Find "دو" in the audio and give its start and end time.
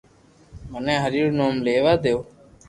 2.03-2.17